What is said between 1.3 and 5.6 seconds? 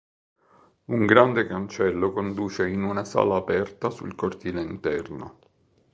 cancello conduce in una sala aperta sul cortile interno.